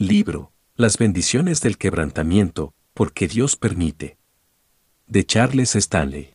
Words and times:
Libro, 0.00 0.52
Las 0.76 0.96
bendiciones 0.96 1.60
del 1.60 1.76
quebrantamiento, 1.76 2.72
porque 2.94 3.26
Dios 3.26 3.56
permite. 3.56 4.16
De 5.08 5.26
Charles 5.26 5.74
Stanley. 5.74 6.34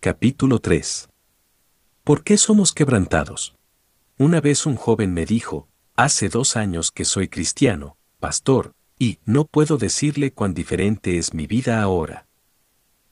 Capítulo 0.00 0.58
3. 0.58 1.08
¿Por 2.02 2.24
qué 2.24 2.36
somos 2.36 2.72
quebrantados? 2.72 3.54
Una 4.18 4.40
vez 4.40 4.66
un 4.66 4.74
joven 4.74 5.14
me 5.14 5.24
dijo, 5.24 5.68
hace 5.94 6.28
dos 6.28 6.56
años 6.56 6.90
que 6.90 7.04
soy 7.04 7.28
cristiano, 7.28 7.96
pastor, 8.18 8.74
y 8.98 9.20
no 9.24 9.44
puedo 9.44 9.76
decirle 9.76 10.32
cuán 10.32 10.52
diferente 10.52 11.16
es 11.16 11.32
mi 11.32 11.46
vida 11.46 11.80
ahora. 11.80 12.26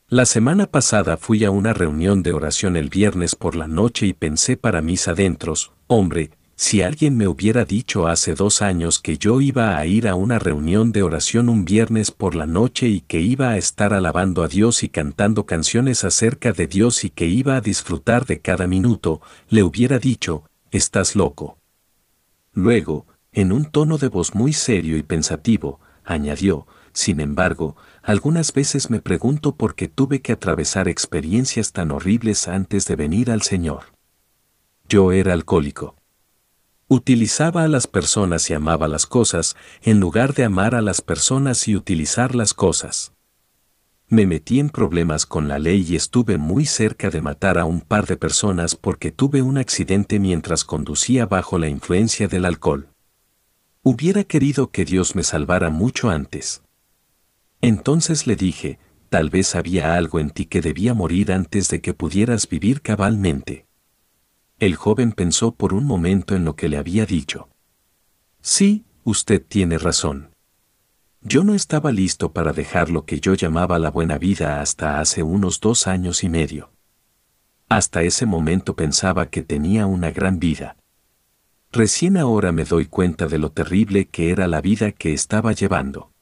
La 0.08 0.26
semana 0.26 0.66
pasada 0.66 1.16
fui 1.16 1.44
a 1.44 1.52
una 1.52 1.72
reunión 1.72 2.24
de 2.24 2.32
oración 2.32 2.74
el 2.74 2.90
viernes 2.90 3.36
por 3.36 3.54
la 3.54 3.68
noche 3.68 4.06
y 4.06 4.12
pensé 4.12 4.56
para 4.56 4.82
mis 4.82 5.06
adentros, 5.06 5.72
hombre, 5.86 6.32
si 6.56 6.82
alguien 6.82 7.16
me 7.16 7.26
hubiera 7.26 7.64
dicho 7.64 8.06
hace 8.06 8.34
dos 8.34 8.62
años 8.62 9.00
que 9.00 9.18
yo 9.18 9.40
iba 9.40 9.78
a 9.78 9.86
ir 9.86 10.06
a 10.06 10.14
una 10.14 10.38
reunión 10.38 10.92
de 10.92 11.02
oración 11.02 11.48
un 11.48 11.64
viernes 11.64 12.10
por 12.10 12.34
la 12.34 12.46
noche 12.46 12.88
y 12.88 13.00
que 13.00 13.20
iba 13.20 13.50
a 13.50 13.56
estar 13.56 13.94
alabando 13.94 14.42
a 14.42 14.48
Dios 14.48 14.82
y 14.82 14.88
cantando 14.88 15.46
canciones 15.46 16.04
acerca 16.04 16.52
de 16.52 16.66
Dios 16.66 17.04
y 17.04 17.10
que 17.10 17.26
iba 17.26 17.56
a 17.56 17.60
disfrutar 17.60 18.26
de 18.26 18.40
cada 18.40 18.66
minuto, 18.66 19.20
le 19.48 19.62
hubiera 19.62 19.98
dicho, 19.98 20.44
estás 20.70 21.16
loco. 21.16 21.58
Luego, 22.52 23.06
en 23.32 23.50
un 23.50 23.64
tono 23.64 23.98
de 23.98 24.08
voz 24.08 24.34
muy 24.34 24.52
serio 24.52 24.96
y 24.96 25.02
pensativo, 25.02 25.80
añadió, 26.04 26.66
sin 26.92 27.20
embargo, 27.20 27.76
algunas 28.02 28.52
veces 28.52 28.90
me 28.90 29.00
pregunto 29.00 29.56
por 29.56 29.74
qué 29.74 29.88
tuve 29.88 30.20
que 30.20 30.32
atravesar 30.32 30.88
experiencias 30.88 31.72
tan 31.72 31.90
horribles 31.90 32.48
antes 32.48 32.86
de 32.86 32.96
venir 32.96 33.30
al 33.30 33.42
Señor. 33.42 33.84
Yo 34.88 35.12
era 35.12 35.32
alcohólico. 35.32 35.96
Utilizaba 36.88 37.64
a 37.64 37.68
las 37.68 37.86
personas 37.86 38.50
y 38.50 38.54
amaba 38.54 38.88
las 38.88 39.06
cosas, 39.06 39.56
en 39.82 40.00
lugar 40.00 40.34
de 40.34 40.44
amar 40.44 40.74
a 40.74 40.82
las 40.82 41.00
personas 41.00 41.66
y 41.68 41.76
utilizar 41.76 42.34
las 42.34 42.54
cosas. 42.54 43.12
Me 44.08 44.26
metí 44.26 44.60
en 44.60 44.68
problemas 44.68 45.24
con 45.24 45.48
la 45.48 45.58
ley 45.58 45.86
y 45.88 45.96
estuve 45.96 46.36
muy 46.36 46.66
cerca 46.66 47.08
de 47.08 47.22
matar 47.22 47.56
a 47.56 47.64
un 47.64 47.80
par 47.80 48.06
de 48.06 48.18
personas 48.18 48.76
porque 48.76 49.10
tuve 49.10 49.40
un 49.40 49.56
accidente 49.56 50.18
mientras 50.18 50.64
conducía 50.64 51.24
bajo 51.24 51.56
la 51.56 51.68
influencia 51.68 52.28
del 52.28 52.44
alcohol. 52.44 52.88
Hubiera 53.82 54.24
querido 54.24 54.70
que 54.70 54.84
Dios 54.84 55.16
me 55.16 55.22
salvara 55.22 55.70
mucho 55.70 56.10
antes. 56.10 56.62
Entonces 57.62 58.26
le 58.26 58.36
dije, 58.36 58.78
tal 59.08 59.30
vez 59.30 59.54
había 59.54 59.94
algo 59.94 60.20
en 60.20 60.28
ti 60.28 60.44
que 60.44 60.60
debía 60.60 60.92
morir 60.92 61.32
antes 61.32 61.68
de 61.68 61.80
que 61.80 61.94
pudieras 61.94 62.46
vivir 62.46 62.82
cabalmente. 62.82 63.66
El 64.62 64.76
joven 64.76 65.10
pensó 65.10 65.56
por 65.56 65.74
un 65.74 65.86
momento 65.86 66.36
en 66.36 66.44
lo 66.44 66.54
que 66.54 66.68
le 66.68 66.76
había 66.76 67.04
dicho. 67.04 67.48
Sí, 68.42 68.84
usted 69.02 69.44
tiene 69.44 69.76
razón. 69.76 70.36
Yo 71.20 71.42
no 71.42 71.56
estaba 71.56 71.90
listo 71.90 72.32
para 72.32 72.52
dejar 72.52 72.88
lo 72.88 73.04
que 73.04 73.18
yo 73.18 73.34
llamaba 73.34 73.80
la 73.80 73.90
buena 73.90 74.18
vida 74.18 74.60
hasta 74.60 75.00
hace 75.00 75.24
unos 75.24 75.58
dos 75.58 75.88
años 75.88 76.22
y 76.22 76.28
medio. 76.28 76.70
Hasta 77.68 78.04
ese 78.04 78.24
momento 78.24 78.76
pensaba 78.76 79.30
que 79.30 79.42
tenía 79.42 79.86
una 79.86 80.12
gran 80.12 80.38
vida. 80.38 80.76
Recién 81.72 82.16
ahora 82.16 82.52
me 82.52 82.64
doy 82.64 82.86
cuenta 82.86 83.26
de 83.26 83.38
lo 83.38 83.50
terrible 83.50 84.06
que 84.10 84.30
era 84.30 84.46
la 84.46 84.60
vida 84.60 84.92
que 84.92 85.12
estaba 85.12 85.50
llevando. 85.50 86.12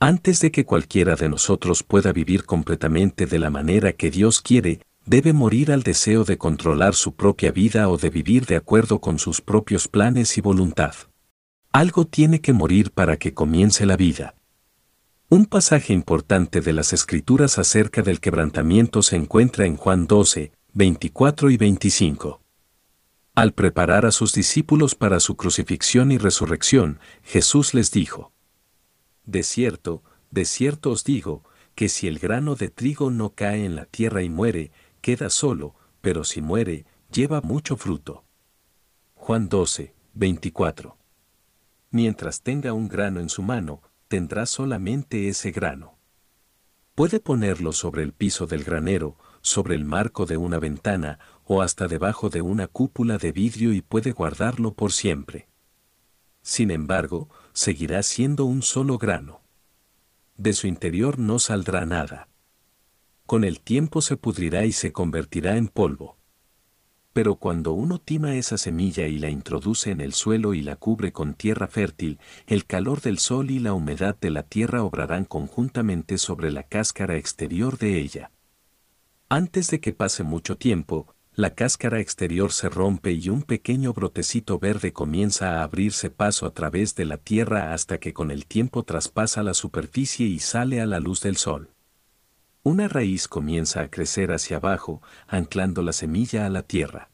Antes 0.00 0.40
de 0.40 0.50
que 0.50 0.64
cualquiera 0.64 1.14
de 1.14 1.28
nosotros 1.28 1.84
pueda 1.84 2.12
vivir 2.12 2.46
completamente 2.46 3.26
de 3.26 3.38
la 3.38 3.50
manera 3.50 3.92
que 3.92 4.10
Dios 4.10 4.42
quiere, 4.42 4.80
debe 5.06 5.32
morir 5.32 5.70
al 5.70 5.82
deseo 5.82 6.24
de 6.24 6.38
controlar 6.38 6.94
su 6.94 7.14
propia 7.14 7.52
vida 7.52 7.88
o 7.88 7.98
de 7.98 8.10
vivir 8.10 8.46
de 8.46 8.56
acuerdo 8.56 9.00
con 9.00 9.18
sus 9.18 9.40
propios 9.40 9.88
planes 9.88 10.38
y 10.38 10.40
voluntad. 10.40 10.94
Algo 11.72 12.06
tiene 12.06 12.40
que 12.40 12.52
morir 12.52 12.90
para 12.92 13.16
que 13.16 13.34
comience 13.34 13.84
la 13.84 13.96
vida. 13.96 14.34
Un 15.28 15.46
pasaje 15.46 15.92
importante 15.92 16.60
de 16.60 16.72
las 16.72 16.92
Escrituras 16.92 17.58
acerca 17.58 18.02
del 18.02 18.20
quebrantamiento 18.20 19.02
se 19.02 19.16
encuentra 19.16 19.66
en 19.66 19.76
Juan 19.76 20.06
12, 20.06 20.52
24 20.72 21.50
y 21.50 21.56
25. 21.56 22.40
Al 23.34 23.52
preparar 23.52 24.06
a 24.06 24.12
sus 24.12 24.32
discípulos 24.32 24.94
para 24.94 25.18
su 25.18 25.36
crucifixión 25.36 26.12
y 26.12 26.18
resurrección, 26.18 27.00
Jesús 27.24 27.74
les 27.74 27.90
dijo, 27.90 28.32
De 29.24 29.42
cierto, 29.42 30.04
de 30.30 30.44
cierto 30.44 30.90
os 30.90 31.02
digo, 31.02 31.42
que 31.74 31.88
si 31.88 32.06
el 32.06 32.18
grano 32.18 32.54
de 32.54 32.68
trigo 32.68 33.10
no 33.10 33.30
cae 33.30 33.64
en 33.64 33.74
la 33.74 33.86
tierra 33.86 34.22
y 34.22 34.28
muere, 34.28 34.70
queda 35.04 35.28
solo, 35.28 35.74
pero 36.00 36.24
si 36.24 36.40
muere, 36.40 36.86
lleva 37.12 37.42
mucho 37.42 37.76
fruto. 37.76 38.24
Juan 39.12 39.50
12, 39.50 39.94
24. 40.14 40.96
Mientras 41.90 42.40
tenga 42.40 42.72
un 42.72 42.88
grano 42.88 43.20
en 43.20 43.28
su 43.28 43.42
mano, 43.42 43.82
tendrá 44.08 44.46
solamente 44.46 45.28
ese 45.28 45.50
grano. 45.50 45.98
Puede 46.94 47.20
ponerlo 47.20 47.72
sobre 47.72 48.02
el 48.02 48.14
piso 48.14 48.46
del 48.46 48.64
granero, 48.64 49.18
sobre 49.42 49.74
el 49.74 49.84
marco 49.84 50.24
de 50.24 50.38
una 50.38 50.58
ventana 50.58 51.18
o 51.44 51.60
hasta 51.60 51.86
debajo 51.86 52.30
de 52.30 52.40
una 52.40 52.66
cúpula 52.66 53.18
de 53.18 53.30
vidrio 53.32 53.74
y 53.74 53.82
puede 53.82 54.12
guardarlo 54.12 54.72
por 54.72 54.90
siempre. 54.90 55.50
Sin 56.40 56.70
embargo, 56.70 57.28
seguirá 57.52 58.02
siendo 58.02 58.46
un 58.46 58.62
solo 58.62 58.96
grano. 58.96 59.42
De 60.38 60.54
su 60.54 60.66
interior 60.66 61.18
no 61.18 61.38
saldrá 61.38 61.84
nada 61.84 62.28
con 63.26 63.44
el 63.44 63.60
tiempo 63.60 64.02
se 64.02 64.16
pudrirá 64.16 64.66
y 64.66 64.72
se 64.72 64.92
convertirá 64.92 65.56
en 65.56 65.68
polvo. 65.68 66.18
Pero 67.14 67.36
cuando 67.36 67.72
uno 67.72 67.98
tima 67.98 68.34
esa 68.34 68.58
semilla 68.58 69.06
y 69.06 69.18
la 69.18 69.30
introduce 69.30 69.90
en 69.90 70.00
el 70.00 70.12
suelo 70.12 70.52
y 70.52 70.62
la 70.62 70.76
cubre 70.76 71.12
con 71.12 71.34
tierra 71.34 71.68
fértil, 71.68 72.18
el 72.46 72.66
calor 72.66 73.00
del 73.00 73.18
sol 73.18 73.50
y 73.50 73.60
la 73.60 73.72
humedad 73.72 74.16
de 74.20 74.30
la 74.30 74.42
tierra 74.42 74.82
obrarán 74.82 75.24
conjuntamente 75.24 76.18
sobre 76.18 76.50
la 76.50 76.64
cáscara 76.64 77.16
exterior 77.16 77.78
de 77.78 78.00
ella. 78.00 78.30
Antes 79.28 79.70
de 79.70 79.80
que 79.80 79.92
pase 79.92 80.22
mucho 80.22 80.56
tiempo, 80.56 81.14
la 81.34 81.54
cáscara 81.54 82.00
exterior 82.00 82.52
se 82.52 82.68
rompe 82.68 83.12
y 83.12 83.28
un 83.28 83.42
pequeño 83.42 83.92
brotecito 83.92 84.58
verde 84.58 84.92
comienza 84.92 85.60
a 85.60 85.62
abrirse 85.62 86.10
paso 86.10 86.46
a 86.46 86.52
través 86.52 86.94
de 86.94 87.04
la 87.04 87.16
tierra 87.16 87.72
hasta 87.72 87.98
que 87.98 88.12
con 88.12 88.30
el 88.30 88.46
tiempo 88.46 88.82
traspasa 88.82 89.42
la 89.42 89.54
superficie 89.54 90.26
y 90.26 90.40
sale 90.40 90.80
a 90.80 90.86
la 90.86 91.00
luz 91.00 91.22
del 91.22 91.36
sol. 91.36 91.73
Una 92.66 92.88
raíz 92.88 93.28
comienza 93.28 93.82
a 93.82 93.90
crecer 93.90 94.32
hacia 94.32 94.56
abajo, 94.56 95.02
anclando 95.28 95.82
la 95.82 95.92
semilla 95.92 96.46
a 96.46 96.48
la 96.48 96.62
tierra. 96.62 97.10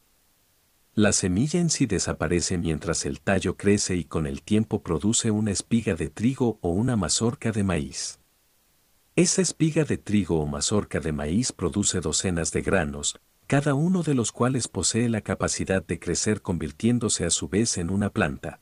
La 0.95 1.13
semilla 1.13 1.59
en 1.59 1.71
sí 1.71 1.87
desaparece 1.87 2.57
mientras 2.57 3.05
el 3.05 3.21
tallo 3.21 3.57
crece 3.57 3.97
y 3.97 4.05
con 4.05 4.29
el 4.29 4.43
tiempo 4.43 4.85
produce 4.85 5.33
una 5.33 5.51
espiga 5.51 5.97
de 5.97 6.09
trigo 6.09 6.61
o 6.61 6.69
una 6.69 6.95
mazorca 6.95 7.51
de 7.51 7.65
maíz. 7.65 8.21
Esa 9.17 9.43
espiga 9.43 9.83
de 9.83 9.99
trigo 9.99 10.39
o 10.39 10.47
mazorca 10.47 11.01
de 11.01 11.11
maíz 11.11 11.51
produce 11.51 12.01
docenas 12.01 12.53
de 12.53 12.63
granos, 12.63 13.19
cada 13.49 13.75
uno 13.75 14.05
de 14.05 14.15
los 14.15 14.31
cuales 14.31 14.69
posee 14.69 15.09
la 15.09 15.23
capacidad 15.23 15.85
de 15.85 15.99
crecer 15.99 16.43
convirtiéndose 16.43 17.25
a 17.25 17.31
su 17.31 17.49
vez 17.49 17.77
en 17.77 17.91
una 17.91 18.11
planta. 18.11 18.61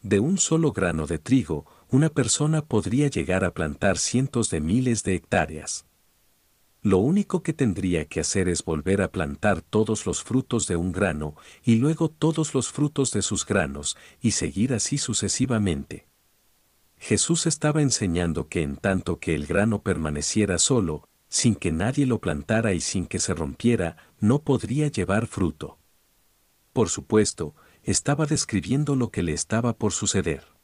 De 0.00 0.20
un 0.20 0.38
solo 0.38 0.70
grano 0.70 1.08
de 1.08 1.18
trigo, 1.18 1.66
una 1.90 2.08
persona 2.08 2.64
podría 2.64 3.08
llegar 3.08 3.44
a 3.44 3.52
plantar 3.52 3.98
cientos 3.98 4.48
de 4.48 4.60
miles 4.60 5.02
de 5.02 5.16
hectáreas. 5.16 5.87
Lo 6.82 6.98
único 6.98 7.42
que 7.42 7.52
tendría 7.52 8.04
que 8.04 8.20
hacer 8.20 8.48
es 8.48 8.64
volver 8.64 9.02
a 9.02 9.10
plantar 9.10 9.62
todos 9.62 10.06
los 10.06 10.22
frutos 10.22 10.68
de 10.68 10.76
un 10.76 10.92
grano 10.92 11.34
y 11.64 11.76
luego 11.76 12.08
todos 12.08 12.54
los 12.54 12.70
frutos 12.70 13.10
de 13.10 13.22
sus 13.22 13.44
granos 13.44 13.96
y 14.20 14.30
seguir 14.32 14.72
así 14.72 14.96
sucesivamente. 14.96 16.06
Jesús 16.96 17.46
estaba 17.46 17.82
enseñando 17.82 18.48
que 18.48 18.62
en 18.62 18.76
tanto 18.76 19.18
que 19.18 19.34
el 19.34 19.46
grano 19.46 19.82
permaneciera 19.82 20.58
solo, 20.58 21.08
sin 21.28 21.54
que 21.54 21.72
nadie 21.72 22.06
lo 22.06 22.20
plantara 22.20 22.72
y 22.74 22.80
sin 22.80 23.06
que 23.06 23.18
se 23.18 23.34
rompiera, 23.34 23.96
no 24.20 24.42
podría 24.42 24.88
llevar 24.88 25.26
fruto. 25.26 25.78
Por 26.72 26.88
supuesto, 26.88 27.54
estaba 27.82 28.26
describiendo 28.26 28.96
lo 28.96 29.10
que 29.10 29.22
le 29.22 29.32
estaba 29.32 29.76
por 29.76 29.92
suceder. 29.92 30.57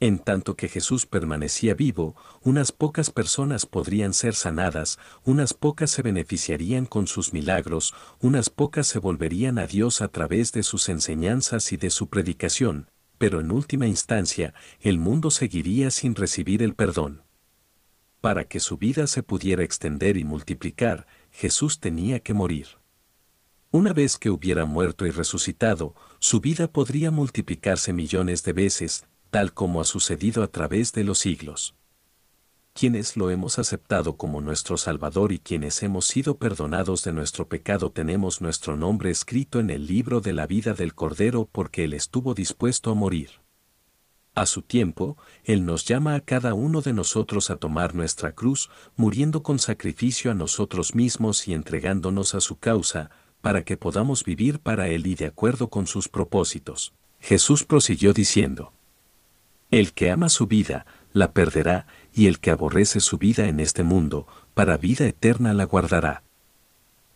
En 0.00 0.20
tanto 0.20 0.54
que 0.54 0.68
Jesús 0.68 1.06
permanecía 1.06 1.74
vivo, 1.74 2.14
unas 2.42 2.70
pocas 2.70 3.10
personas 3.10 3.66
podrían 3.66 4.14
ser 4.14 4.36
sanadas, 4.36 4.98
unas 5.24 5.54
pocas 5.54 5.90
se 5.90 6.02
beneficiarían 6.02 6.86
con 6.86 7.08
sus 7.08 7.32
milagros, 7.32 7.94
unas 8.20 8.48
pocas 8.48 8.86
se 8.86 9.00
volverían 9.00 9.58
a 9.58 9.66
Dios 9.66 10.00
a 10.00 10.08
través 10.08 10.52
de 10.52 10.62
sus 10.62 10.88
enseñanzas 10.88 11.72
y 11.72 11.76
de 11.76 11.90
su 11.90 12.08
predicación, 12.08 12.88
pero 13.18 13.40
en 13.40 13.50
última 13.50 13.88
instancia, 13.88 14.54
el 14.80 14.98
mundo 14.98 15.32
seguiría 15.32 15.90
sin 15.90 16.14
recibir 16.14 16.62
el 16.62 16.74
perdón. 16.74 17.22
Para 18.20 18.44
que 18.44 18.60
su 18.60 18.78
vida 18.78 19.08
se 19.08 19.24
pudiera 19.24 19.64
extender 19.64 20.16
y 20.16 20.22
multiplicar, 20.22 21.08
Jesús 21.32 21.80
tenía 21.80 22.20
que 22.20 22.34
morir. 22.34 22.68
Una 23.72 23.92
vez 23.92 24.16
que 24.16 24.30
hubiera 24.30 24.64
muerto 24.64 25.06
y 25.06 25.10
resucitado, 25.10 25.94
su 26.20 26.40
vida 26.40 26.68
podría 26.68 27.10
multiplicarse 27.10 27.92
millones 27.92 28.44
de 28.44 28.52
veces, 28.52 29.04
tal 29.30 29.52
como 29.52 29.80
ha 29.80 29.84
sucedido 29.84 30.42
a 30.42 30.48
través 30.48 30.92
de 30.92 31.04
los 31.04 31.18
siglos. 31.18 31.74
Quienes 32.72 33.16
lo 33.16 33.30
hemos 33.30 33.58
aceptado 33.58 34.16
como 34.16 34.40
nuestro 34.40 34.76
Salvador 34.76 35.32
y 35.32 35.40
quienes 35.40 35.82
hemos 35.82 36.06
sido 36.06 36.36
perdonados 36.36 37.02
de 37.02 37.12
nuestro 37.12 37.48
pecado 37.48 37.90
tenemos 37.90 38.40
nuestro 38.40 38.76
nombre 38.76 39.10
escrito 39.10 39.58
en 39.58 39.70
el 39.70 39.86
libro 39.86 40.20
de 40.20 40.32
la 40.32 40.46
vida 40.46 40.74
del 40.74 40.94
Cordero 40.94 41.48
porque 41.50 41.84
Él 41.84 41.92
estuvo 41.92 42.34
dispuesto 42.34 42.92
a 42.92 42.94
morir. 42.94 43.30
A 44.36 44.46
su 44.46 44.62
tiempo, 44.62 45.16
Él 45.42 45.66
nos 45.66 45.84
llama 45.86 46.14
a 46.14 46.20
cada 46.20 46.54
uno 46.54 46.80
de 46.80 46.92
nosotros 46.92 47.50
a 47.50 47.56
tomar 47.56 47.96
nuestra 47.96 48.30
cruz, 48.30 48.70
muriendo 48.94 49.42
con 49.42 49.58
sacrificio 49.58 50.30
a 50.30 50.34
nosotros 50.34 50.94
mismos 50.94 51.48
y 51.48 51.54
entregándonos 51.54 52.36
a 52.36 52.40
su 52.40 52.60
causa, 52.60 53.10
para 53.40 53.64
que 53.64 53.76
podamos 53.76 54.22
vivir 54.22 54.60
para 54.60 54.86
Él 54.86 55.08
y 55.08 55.16
de 55.16 55.26
acuerdo 55.26 55.68
con 55.68 55.88
sus 55.88 56.08
propósitos. 56.08 56.94
Jesús 57.18 57.64
prosiguió 57.64 58.12
diciendo, 58.12 58.72
El 59.70 59.92
que 59.92 60.10
ama 60.10 60.30
su 60.30 60.46
vida, 60.46 60.86
la 61.12 61.32
perderá, 61.32 61.86
y 62.14 62.26
el 62.26 62.40
que 62.40 62.50
aborrece 62.50 63.00
su 63.00 63.18
vida 63.18 63.48
en 63.48 63.60
este 63.60 63.82
mundo, 63.82 64.26
para 64.54 64.78
vida 64.78 65.06
eterna 65.06 65.52
la 65.52 65.64
guardará. 65.64 66.22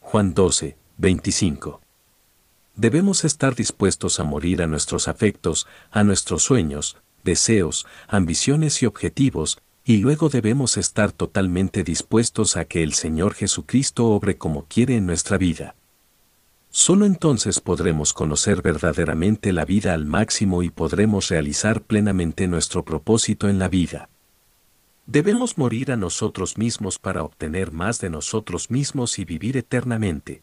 Juan 0.00 0.34
12, 0.34 0.76
25. 0.98 1.80
Debemos 2.76 3.24
estar 3.24 3.54
dispuestos 3.54 4.20
a 4.20 4.24
morir 4.24 4.62
a 4.62 4.66
nuestros 4.66 5.08
afectos, 5.08 5.66
a 5.90 6.04
nuestros 6.04 6.42
sueños, 6.42 6.98
deseos, 7.24 7.86
ambiciones 8.06 8.82
y 8.82 8.86
objetivos, 8.86 9.58
y 9.84 9.98
luego 9.98 10.28
debemos 10.28 10.76
estar 10.76 11.10
totalmente 11.10 11.84
dispuestos 11.84 12.56
a 12.56 12.66
que 12.66 12.82
el 12.82 12.92
Señor 12.92 13.34
Jesucristo 13.34 14.06
obre 14.08 14.36
como 14.36 14.66
quiere 14.66 14.96
en 14.96 15.06
nuestra 15.06 15.38
vida. 15.38 15.74
Solo 16.74 17.04
entonces 17.04 17.60
podremos 17.60 18.14
conocer 18.14 18.62
verdaderamente 18.62 19.52
la 19.52 19.66
vida 19.66 19.92
al 19.92 20.06
máximo 20.06 20.62
y 20.62 20.70
podremos 20.70 21.28
realizar 21.28 21.82
plenamente 21.82 22.48
nuestro 22.48 22.82
propósito 22.82 23.50
en 23.50 23.58
la 23.58 23.68
vida. 23.68 24.08
Debemos 25.04 25.58
morir 25.58 25.92
a 25.92 25.96
nosotros 25.96 26.56
mismos 26.56 26.98
para 26.98 27.24
obtener 27.24 27.72
más 27.72 28.00
de 28.00 28.08
nosotros 28.08 28.70
mismos 28.70 29.18
y 29.18 29.26
vivir 29.26 29.58
eternamente. 29.58 30.42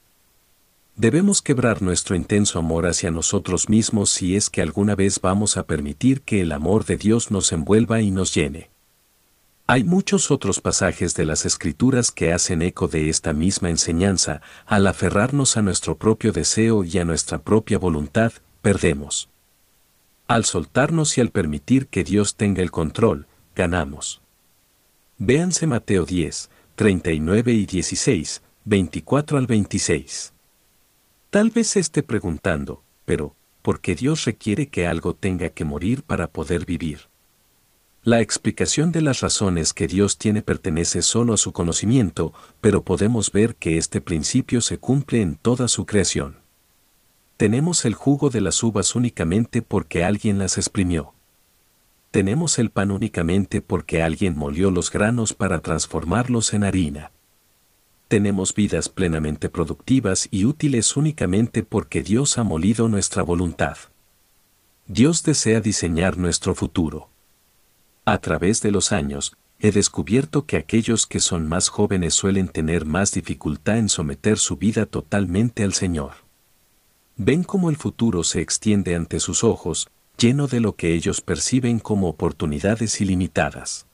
Debemos 0.96 1.42
quebrar 1.42 1.82
nuestro 1.82 2.16
intenso 2.16 2.60
amor 2.60 2.86
hacia 2.86 3.10
nosotros 3.10 3.68
mismos 3.68 4.12
si 4.12 4.36
es 4.36 4.52
que 4.52 4.62
alguna 4.62 4.94
vez 4.94 5.20
vamos 5.22 5.58
a 5.58 5.66
permitir 5.66 6.22
que 6.22 6.42
el 6.42 6.52
amor 6.52 6.86
de 6.86 6.98
Dios 6.98 7.32
nos 7.32 7.52
envuelva 7.52 8.02
y 8.02 8.12
nos 8.12 8.36
llene. 8.36 8.69
Hay 9.72 9.84
muchos 9.84 10.32
otros 10.32 10.62
pasajes 10.62 11.14
de 11.14 11.26
las 11.26 11.46
Escrituras 11.46 12.10
que 12.10 12.34
hacen 12.34 12.64
eco 12.64 12.88
de 12.88 13.08
esta 13.08 13.34
misma 13.34 13.70
enseñanza, 13.70 14.42
al 14.66 14.88
aferrarnos 14.88 15.58
a 15.58 15.62
nuestro 15.62 15.96
propio 15.96 16.32
deseo 16.32 16.84
y 16.84 16.98
a 16.98 17.06
nuestra 17.06 17.38
propia 17.38 17.78
voluntad, 17.78 18.34
perdemos. 18.64 19.30
Al 20.26 20.46
soltarnos 20.46 21.16
y 21.20 21.22
al 21.22 21.30
permitir 21.30 21.86
que 21.86 22.04
Dios 22.04 22.36
tenga 22.36 22.64
el 22.64 22.72
control, 22.72 23.28
ganamos. 23.56 24.24
Véanse 25.20 25.68
Mateo 25.68 26.04
10, 26.04 26.50
39 26.74 27.54
y 27.54 27.68
16, 27.68 28.42
24 28.66 29.38
al 29.38 29.46
26. 29.46 30.34
Tal 31.30 31.52
vez 31.52 31.76
esté 31.76 32.02
preguntando, 32.02 32.82
pero, 33.06 33.36
¿por 33.62 33.82
qué 33.82 33.94
Dios 33.94 34.26
requiere 34.26 34.70
que 34.70 34.88
algo 34.88 35.14
tenga 35.14 35.50
que 35.50 35.64
morir 35.64 36.02
para 36.02 36.28
poder 36.28 36.66
vivir? 36.66 37.09
La 38.04 38.22
explicación 38.22 38.92
de 38.92 39.02
las 39.02 39.20
razones 39.22 39.74
que 39.74 39.88
Dios 39.88 40.18
tiene 40.18 40.42
pertenece 40.42 41.02
solo 41.02 41.34
a 41.34 41.38
su 41.38 41.52
conocimiento, 41.52 42.34
pero 42.62 42.84
podemos 42.84 43.32
ver 43.32 43.56
que 43.56 43.78
este 43.78 44.02
principio 44.02 44.62
se 44.62 44.78
cumple 44.78 45.22
en 45.22 45.36
toda 45.36 45.68
su 45.68 45.86
creación. 45.86 46.38
Tenemos 47.38 47.86
el 47.86 47.94
jugo 47.94 48.30
de 48.30 48.42
las 48.42 48.64
uvas 48.64 48.96
únicamente 48.96 49.62
porque 49.62 50.04
alguien 50.04 50.40
las 50.40 50.58
exprimió. 50.58 51.14
Tenemos 52.12 52.58
el 52.58 52.70
pan 52.70 52.92
únicamente 52.92 53.62
porque 53.62 54.02
alguien 54.02 54.38
molió 54.38 54.72
los 54.72 54.92
granos 54.92 55.34
para 55.34 55.60
transformarlos 55.60 56.54
en 56.54 56.64
harina 56.64 57.12
tenemos 58.10 58.56
vidas 58.56 58.90
plenamente 58.90 59.50
productivas 59.50 60.28
y 60.32 60.46
útiles 60.46 60.98
únicamente 60.98 61.62
porque 61.62 62.02
Dios 62.02 62.40
ha 62.40 62.44
molido 62.44 62.90
nuestra 62.90 63.22
voluntad. 63.22 63.78
Dios 64.88 65.22
desea 65.22 65.62
diseñar 65.62 66.18
nuestro 66.18 66.56
futuro. 66.56 67.10
A 68.06 68.18
través 68.20 68.62
de 68.62 68.72
los 68.72 68.92
años, 68.92 69.36
he 69.60 69.72
descubierto 69.72 70.46
que 70.46 70.58
aquellos 70.58 71.06
que 71.06 71.20
son 71.20 71.48
más 71.48 71.70
jóvenes 71.70 72.14
suelen 72.14 72.48
tener 72.48 72.86
más 72.86 73.12
dificultad 73.12 73.78
en 73.78 73.90
someter 73.90 74.38
su 74.38 74.58
vida 74.58 74.86
totalmente 74.86 75.64
al 75.64 75.74
Señor. 75.74 76.14
Ven 77.18 77.44
cómo 77.44 77.70
el 77.70 77.76
futuro 77.76 78.24
se 78.24 78.40
extiende 78.40 78.96
ante 78.96 79.20
sus 79.20 79.44
ojos, 79.44 79.90
lleno 80.18 80.48
de 80.48 80.62
lo 80.62 80.76
que 80.76 80.94
ellos 80.94 81.22
perciben 81.22 81.80
como 81.80 82.08
oportunidades 82.08 83.02
ilimitadas. 83.02 83.86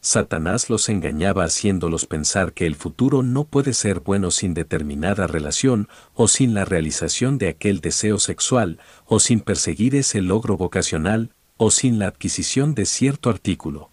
Satanás 0.00 0.70
los 0.70 0.88
engañaba 0.88 1.44
haciéndolos 1.44 2.06
pensar 2.06 2.52
que 2.52 2.66
el 2.66 2.76
futuro 2.76 3.22
no 3.22 3.44
puede 3.44 3.72
ser 3.72 4.00
bueno 4.00 4.30
sin 4.30 4.54
determinada 4.54 5.26
relación, 5.26 5.88
o 6.14 6.28
sin 6.28 6.54
la 6.54 6.64
realización 6.64 7.38
de 7.38 7.48
aquel 7.48 7.80
deseo 7.80 8.18
sexual, 8.18 8.78
o 9.06 9.18
sin 9.18 9.40
perseguir 9.40 9.96
ese 9.96 10.22
logro 10.22 10.56
vocacional, 10.56 11.30
o 11.56 11.70
sin 11.70 11.98
la 11.98 12.08
adquisición 12.08 12.74
de 12.74 12.86
cierto 12.86 13.30
artículo. 13.30 13.90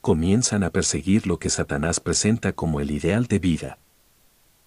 Comienzan 0.00 0.64
a 0.64 0.70
perseguir 0.70 1.26
lo 1.26 1.38
que 1.38 1.50
Satanás 1.50 2.00
presenta 2.00 2.52
como 2.52 2.80
el 2.80 2.90
ideal 2.90 3.26
de 3.26 3.38
vida. 3.38 3.78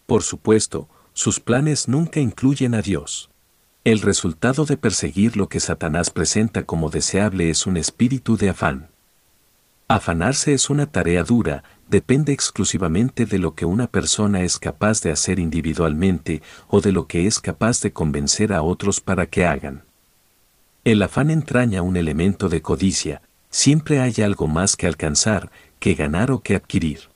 Por 0.06 0.24
supuesto, 0.24 0.88
sus 1.14 1.40
planes 1.40 1.88
nunca 1.88 2.20
incluyen 2.20 2.76
a 2.76 2.82
Dios. 2.82 3.30
El 3.86 4.02
resultado 4.02 4.66
de 4.66 4.78
perseguir 4.78 5.38
lo 5.38 5.48
que 5.48 5.60
Satanás 5.60 6.10
presenta 6.10 6.64
como 6.64 6.90
deseable 6.90 7.50
es 7.50 7.68
un 7.68 7.78
espíritu 7.78 8.36
de 8.36 8.50
afán. 8.50 8.90
Afanarse 9.88 10.54
es 10.54 10.70
una 10.72 10.88
tarea 10.88 11.24
dura, 11.24 11.64
depende 11.88 12.34
exclusivamente 12.34 13.26
de 13.26 13.38
lo 13.38 13.54
que 13.54 13.66
una 13.66 13.88
persona 13.88 14.42
es 14.42 14.58
capaz 14.58 15.02
de 15.02 15.12
hacer 15.12 15.38
individualmente 15.38 16.42
o 16.68 16.82
de 16.82 16.92
lo 16.92 17.08
que 17.08 17.28
es 17.28 17.40
capaz 17.40 17.82
de 17.82 17.94
convencer 17.94 18.52
a 18.52 18.64
otros 18.64 19.00
para 19.00 19.28
que 19.28 19.46
hagan. 19.46 19.85
El 20.86 21.02
afán 21.02 21.32
entraña 21.32 21.82
un 21.82 21.98
elemento 21.98 22.48
de 22.48 22.62
codicia, 22.62 23.24
siempre 23.50 24.02
hay 24.02 24.22
algo 24.22 24.46
más 24.46 24.76
que 24.76 24.86
alcanzar, 24.86 25.50
que 25.80 25.96
ganar 25.96 26.30
o 26.30 26.42
que 26.42 26.56
adquirir. 26.56 27.10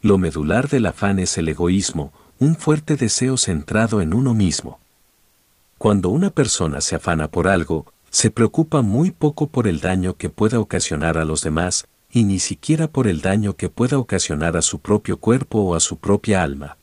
Lo 0.00 0.18
medular 0.18 0.68
del 0.68 0.86
afán 0.86 1.20
es 1.20 1.38
el 1.38 1.48
egoísmo, 1.48 2.12
un 2.40 2.56
fuerte 2.56 2.96
deseo 2.96 3.36
centrado 3.36 4.00
en 4.00 4.12
uno 4.12 4.34
mismo. 4.34 4.80
Cuando 5.78 6.08
una 6.08 6.30
persona 6.30 6.80
se 6.80 6.96
afana 6.96 7.28
por 7.28 7.46
algo, 7.46 7.86
se 8.10 8.32
preocupa 8.32 8.82
muy 8.82 9.12
poco 9.12 9.46
por 9.46 9.68
el 9.68 9.78
daño 9.78 10.16
que 10.16 10.28
pueda 10.28 10.58
ocasionar 10.58 11.18
a 11.18 11.24
los 11.24 11.42
demás, 11.42 11.86
y 12.10 12.24
ni 12.24 12.40
siquiera 12.40 12.88
por 12.88 13.06
el 13.06 13.20
daño 13.20 13.54
que 13.54 13.68
pueda 13.68 13.96
ocasionar 13.96 14.56
a 14.56 14.62
su 14.62 14.80
propio 14.80 15.18
cuerpo 15.18 15.60
o 15.60 15.76
a 15.76 15.80
su 15.80 15.98
propia 15.98 16.42
alma. 16.42 16.78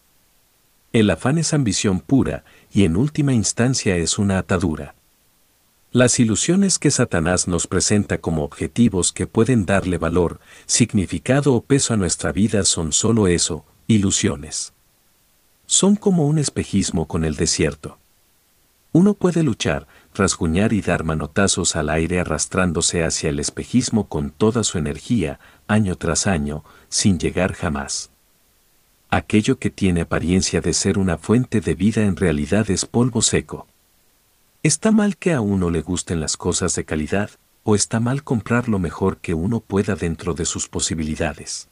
El 0.94 1.10
afán 1.10 1.38
es 1.38 1.54
ambición 1.54 2.00
pura, 2.00 2.46
y 2.72 2.86
en 2.86 2.96
última 2.96 3.34
instancia 3.34 3.98
es 3.98 4.18
una 4.18 4.38
atadura. 4.38 4.96
Las 5.91 6.19
ilusiones 6.19 6.77
que 6.77 6.91
Satanás 6.91 7.47
nos 7.47 7.65
presenta 7.65 8.19
como 8.19 8.44
objetivos 8.44 9.12
que 9.12 9.25
pueden 9.25 9.65
darle 9.65 9.98
valor, 9.98 10.39
significado 10.67 11.55
o 11.55 11.62
peso 11.62 11.96
a 11.96 11.98
nuestra 11.98 12.31
vida 12.31 12.63
son 12.63 12.93
solo 12.93 13.27
eso, 13.27 13.65
ilusiones. 13.88 14.72
Son 15.65 15.96
como 15.96 16.27
un 16.27 16.38
espejismo 16.38 17.08
con 17.08 17.25
el 17.25 17.36
desierto. 17.36 17.98
Uno 18.91 19.15
puede 19.15 19.41
luchar, 19.41 19.88
rasguñar 20.13 20.74
y 20.74 20.81
dar 20.81 21.03
manotazos 21.03 21.75
al 21.75 21.89
aire 21.89 22.19
arrastrándose 22.19 23.03
hacia 23.03 23.31
el 23.31 23.39
espejismo 23.39 24.08
con 24.08 24.29
toda 24.29 24.63
su 24.63 24.77
energía, 24.77 25.39
año 25.67 25.96
tras 25.96 26.27
año, 26.27 26.63
sin 26.89 27.17
llegar 27.17 27.53
jamás. 27.53 28.12
Aquello 29.10 29.58
que 29.58 29.72
tiene 29.72 30.01
apariencia 30.01 30.62
de 30.62 30.74
ser 30.74 31.00
una 31.00 31.17
fuente 31.17 31.62
de 31.62 31.74
vida 31.74 32.03
en 32.03 32.15
realidad 32.15 32.69
es 32.69 32.86
polvo 32.86 33.24
seco. 33.24 33.65
¿Está 34.62 34.92
mal 34.92 35.16
que 35.16 35.32
a 35.32 35.39
uno 35.39 35.70
le 35.70 35.82
gusten 35.82 36.20
las 36.20 36.36
cosas 36.36 36.75
de 36.75 36.84
calidad, 36.84 37.30
o 37.63 37.75
está 37.75 38.01
mal 38.01 38.25
comprar 38.25 38.68
lo 38.68 38.78
mejor 38.78 39.20
que 39.20 39.34
uno 39.34 39.62
pueda 39.62 39.96
dentro 39.96 40.34
de 40.34 40.44
sus 40.44 40.68
posibilidades? 40.68 41.70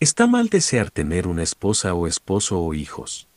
¿Está 0.00 0.26
mal 0.26 0.48
desear 0.48 0.90
tener 0.90 1.28
una 1.28 1.44
esposa 1.44 1.94
o 1.94 2.08
esposo 2.08 2.60
o 2.60 2.74
hijos? 2.74 3.28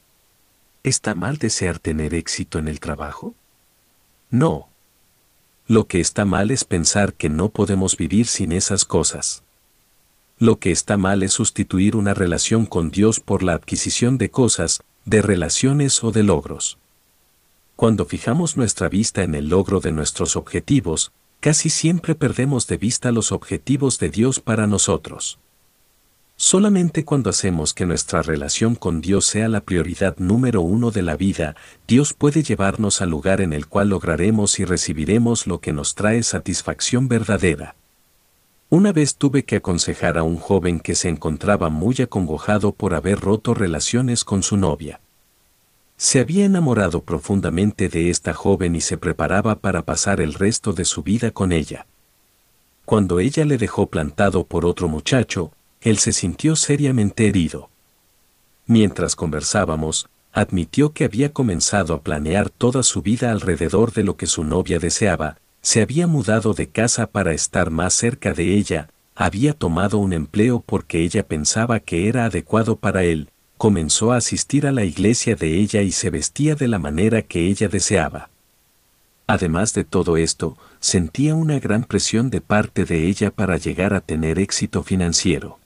¿Está 0.82 1.14
mal 1.14 1.38
desear 1.38 1.78
tener 1.78 2.16
éxito 2.16 2.58
en 2.58 2.68
el 2.68 2.80
trabajo? 2.80 3.36
No. 4.32 4.70
Lo 5.68 5.86
que 5.86 6.00
está 6.00 6.26
mal 6.26 6.50
es 6.50 6.64
pensar 6.64 7.14
que 7.14 7.30
no 7.30 7.50
podemos 7.50 7.96
vivir 7.96 8.26
sin 8.26 8.52
esas 8.52 8.86
cosas. 8.86 9.44
Lo 10.40 10.58
que 10.58 10.72
está 10.72 10.98
mal 10.98 11.22
es 11.22 11.34
sustituir 11.34 11.96
una 11.96 12.16
relación 12.16 12.66
con 12.66 12.90
Dios 12.90 13.20
por 13.20 13.44
la 13.44 13.54
adquisición 13.54 14.18
de 14.18 14.32
cosas, 14.32 14.82
de 15.06 15.22
relaciones 15.22 16.04
o 16.04 16.12
de 16.12 16.24
logros. 16.24 16.80
Cuando 17.78 18.06
fijamos 18.06 18.58
nuestra 18.58 18.90
vista 18.90 19.22
en 19.22 19.36
el 19.36 19.50
logro 19.50 19.80
de 19.80 19.92
nuestros 19.92 20.36
objetivos, 20.36 21.12
casi 21.40 21.70
siempre 21.70 22.16
perdemos 22.16 22.66
de 22.66 22.78
vista 22.78 23.12
los 23.12 23.32
objetivos 23.32 24.00
de 24.00 24.10
Dios 24.10 24.40
para 24.40 24.66
nosotros. 24.66 25.38
Solamente 26.36 27.06
cuando 27.06 27.30
hacemos 27.30 27.76
que 27.76 27.86
nuestra 27.86 28.24
relación 28.24 28.74
con 28.74 29.00
Dios 29.00 29.28
sea 29.28 29.48
la 29.48 29.62
prioridad 29.62 30.18
número 30.18 30.62
uno 30.62 30.90
de 30.90 31.04
la 31.04 31.16
vida, 31.16 31.56
Dios 31.88 32.14
puede 32.14 32.42
llevarnos 32.42 33.04
al 33.04 33.12
lugar 33.12 33.42
en 33.42 33.54
el 33.54 33.68
cual 33.68 33.90
lograremos 33.90 34.58
y 34.58 34.66
recibiremos 34.66 35.46
lo 35.46 35.62
que 35.62 35.72
nos 35.72 35.94
trae 35.94 36.24
satisfacción 36.24 37.08
verdadera. 37.08 37.76
Una 38.70 38.92
vez 38.92 39.18
tuve 39.18 39.46
que 39.46 39.58
aconsejar 39.58 40.18
a 40.18 40.24
un 40.24 40.38
joven 40.38 40.80
que 40.80 40.96
se 40.96 41.10
encontraba 41.10 41.70
muy 41.70 41.96
acongojado 42.02 42.72
por 42.72 42.96
haber 42.96 43.20
roto 43.20 43.54
relaciones 43.54 44.24
con 44.24 44.42
su 44.42 44.58
novia. 44.58 45.00
Se 45.98 46.20
había 46.20 46.46
enamorado 46.46 47.02
profundamente 47.02 47.90
de 47.90 48.12
esta 48.12 48.34
joven 48.34 48.76
y 48.76 48.82
se 48.82 48.98
preparaba 48.98 49.56
para 49.56 49.84
pasar 49.84 50.22
el 50.22 50.36
resto 50.36 50.72
de 50.72 50.86
su 50.86 51.02
vida 51.02 51.32
con 51.32 51.52
ella. 51.52 51.88
Cuando 52.86 53.20
ella 53.20 53.46
le 53.46 53.58
dejó 53.58 53.88
plantado 53.88 54.46
por 54.46 54.66
otro 54.66 54.88
muchacho, 54.88 55.52
él 55.82 55.98
se 55.98 56.14
sintió 56.14 56.56
seriamente 56.56 57.28
herido. 57.28 57.70
Mientras 58.68 59.16
conversábamos, 59.16 60.08
admitió 60.32 60.94
que 60.94 61.04
había 61.04 61.34
comenzado 61.34 61.96
a 61.96 62.02
planear 62.02 62.52
toda 62.52 62.84
su 62.84 63.02
vida 63.02 63.32
alrededor 63.32 63.92
de 63.92 64.04
lo 64.04 64.18
que 64.18 64.28
su 64.28 64.44
novia 64.44 64.78
deseaba, 64.78 65.38
se 65.62 65.82
había 65.82 66.06
mudado 66.06 66.54
de 66.54 66.68
casa 66.68 67.08
para 67.08 67.34
estar 67.34 67.72
más 67.72 67.96
cerca 67.96 68.34
de 68.34 68.56
ella, 68.56 68.90
había 69.16 69.54
tomado 69.54 69.98
un 69.98 70.14
empleo 70.14 70.64
porque 70.64 71.04
ella 71.04 71.28
pensaba 71.28 71.80
que 71.80 72.08
era 72.08 72.26
adecuado 72.26 72.76
para 72.76 73.04
él, 73.04 73.30
comenzó 73.58 74.12
a 74.12 74.18
asistir 74.18 74.68
a 74.68 74.72
la 74.72 74.86
iglesia 74.86 75.36
de 75.36 75.60
ella 75.60 75.82
y 75.82 75.92
se 75.92 76.10
vestía 76.10 76.56
de 76.56 76.68
la 76.68 76.80
manera 76.80 77.24
que 77.24 77.48
ella 77.48 77.68
deseaba. 77.68 78.30
Además 79.26 79.74
de 79.74 79.84
todo 79.84 80.16
esto, 80.16 80.58
sentía 80.80 81.36
una 81.36 81.60
gran 81.60 81.84
presión 81.84 82.30
de 82.30 82.40
parte 82.40 82.86
de 82.86 83.08
ella 83.08 83.32
para 83.32 83.58
llegar 83.58 83.94
a 83.94 84.00
tener 84.00 84.40
éxito 84.40 84.84
financiero. 84.84 85.60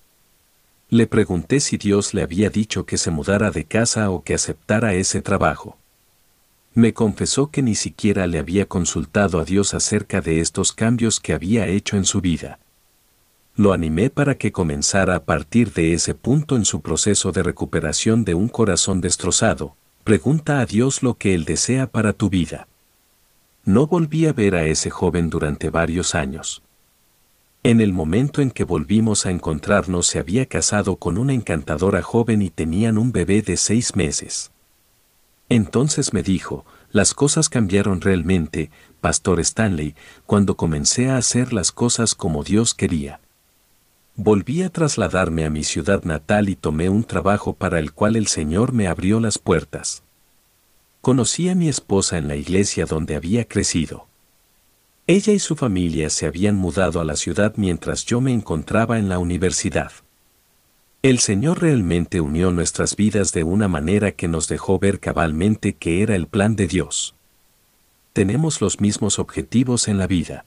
Le 0.89 1.05
pregunté 1.05 1.60
si 1.60 1.77
Dios 1.77 2.13
le 2.13 2.24
había 2.24 2.50
dicho 2.50 2.86
que 2.86 2.98
se 2.98 3.12
mudara 3.12 3.51
de 3.51 3.65
casa 3.65 4.10
o 4.10 4.24
que 4.24 4.33
aceptara 4.33 4.93
ese 4.93 5.21
trabajo. 5.21 5.77
Me 6.74 6.93
confesó 6.93 7.51
que 7.51 7.62
ni 7.62 7.75
siquiera 7.75 8.25
le 8.27 8.39
había 8.39 8.65
consultado 8.65 9.39
a 9.39 9.45
Dios 9.45 9.74
acerca 9.74 10.21
de 10.21 10.39
estos 10.39 10.71
cambios 10.71 11.19
que 11.19 11.33
había 11.33 11.67
hecho 11.67 11.98
en 11.98 12.05
su 12.05 12.21
vida. 12.21 12.60
Lo 13.55 13.74
animé 13.74 14.10
para 14.10 14.36
que 14.36 14.51
comenzara 14.51 15.15
a 15.15 15.24
partir 15.25 15.74
de 15.74 15.93
ese 15.93 16.15
punto 16.15 16.55
en 16.55 16.65
su 16.65 16.81
proceso 16.81 17.31
de 17.31 17.43
recuperación 17.43 18.24
de 18.24 18.34
un 18.34 18.48
corazón 18.48 19.01
destrozado. 19.01 19.75
Pregunta 20.03 20.62
a 20.62 20.65
Dios 20.65 21.03
lo 21.03 21.15
que 21.15 21.34
Él 21.34 21.46
desea 21.46 21.88
para 21.88 22.13
tu 22.13 22.29
vida. 22.29 22.67
No 23.65 23.88
volví 23.88 24.25
a 24.25 24.34
ver 24.34 24.55
a 24.55 24.65
ese 24.65 24.89
joven 24.89 25.29
durante 25.29 25.70
varios 25.70 26.15
años. 26.15 26.63
En 27.63 27.79
el 27.79 27.93
momento 27.93 28.41
en 28.41 28.50
que 28.50 28.63
volvimos 28.63 29.27
a 29.27 29.31
encontrarnos 29.31 30.08
se 30.08 30.17
había 30.17 30.48
casado 30.48 30.96
con 30.96 31.20
una 31.20 31.34
encantadora 31.34 32.01
joven 32.01 32.41
y 32.41 32.50
tenían 32.50 32.98
un 32.98 33.12
bebé 33.12 33.43
de 33.43 33.58
seis 33.58 33.96
meses. 33.96 34.50
Entonces 35.50 36.13
me 36.13 36.24
dijo, 36.24 36.65
las 36.91 37.13
cosas 37.13 37.50
cambiaron 37.50 38.01
realmente, 38.01 38.72
Pastor 39.01 39.39
Stanley, 39.41 39.93
cuando 40.25 40.55
comencé 40.58 41.10
a 41.10 41.17
hacer 41.17 41.53
las 41.53 41.72
cosas 41.72 42.15
como 42.15 42.43
Dios 42.43 42.74
quería. 42.74 43.20
Volví 44.15 44.61
a 44.61 44.69
trasladarme 44.69 45.45
a 45.45 45.49
mi 45.49 45.63
ciudad 45.63 46.03
natal 46.03 46.49
y 46.49 46.55
tomé 46.55 46.89
un 46.89 47.03
trabajo 47.03 47.53
para 47.53 47.79
el 47.79 47.93
cual 47.93 48.15
el 48.15 48.27
Señor 48.27 48.73
me 48.73 48.87
abrió 48.87 49.19
las 49.19 49.37
puertas. 49.37 50.03
Conocí 50.99 51.49
a 51.49 51.55
mi 51.55 51.69
esposa 51.69 52.17
en 52.17 52.27
la 52.27 52.35
iglesia 52.35 52.85
donde 52.85 53.15
había 53.15 53.45
crecido. 53.47 54.07
Ella 55.07 55.33
y 55.33 55.39
su 55.39 55.55
familia 55.55 56.09
se 56.09 56.27
habían 56.27 56.55
mudado 56.55 56.99
a 56.99 57.05
la 57.05 57.15
ciudad 57.15 57.53
mientras 57.55 58.05
yo 58.05 58.21
me 58.21 58.33
encontraba 58.33 58.99
en 58.99 59.09
la 59.09 59.17
universidad. 59.17 59.91
El 61.01 61.17
Señor 61.17 61.61
realmente 61.61 62.21
unió 62.21 62.51
nuestras 62.51 62.95
vidas 62.95 63.31
de 63.31 63.43
una 63.43 63.67
manera 63.67 64.11
que 64.11 64.27
nos 64.27 64.47
dejó 64.47 64.77
ver 64.77 64.99
cabalmente 64.99 65.73
que 65.73 66.03
era 66.03 66.15
el 66.15 66.27
plan 66.27 66.55
de 66.55 66.67
Dios. 66.67 67.15
Tenemos 68.13 68.61
los 68.61 68.79
mismos 68.79 69.17
objetivos 69.17 69.87
en 69.87 69.97
la 69.97 70.05
vida. 70.05 70.45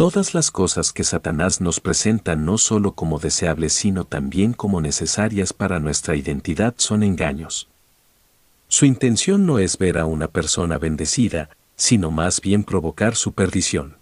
Todas 0.00 0.32
las 0.32 0.50
cosas 0.50 0.94
que 0.94 1.04
Satanás 1.04 1.60
nos 1.60 1.78
presenta 1.78 2.34
no 2.34 2.56
solo 2.56 2.94
como 2.94 3.18
deseables 3.18 3.74
sino 3.74 4.06
también 4.06 4.54
como 4.54 4.80
necesarias 4.80 5.52
para 5.52 5.78
nuestra 5.78 6.16
identidad 6.16 6.72
son 6.78 7.02
engaños. 7.02 7.68
Su 8.66 8.86
intención 8.86 9.44
no 9.44 9.58
es 9.58 9.76
ver 9.76 9.98
a 9.98 10.06
una 10.06 10.28
persona 10.28 10.78
bendecida, 10.78 11.50
sino 11.76 12.10
más 12.10 12.40
bien 12.40 12.64
provocar 12.64 13.14
su 13.14 13.32
perdición. 13.32 13.96